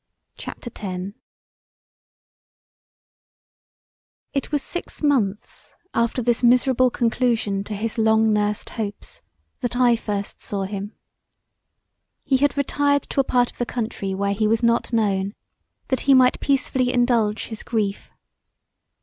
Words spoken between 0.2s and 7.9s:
CHAPTER X It was six months after this miserable conclusion to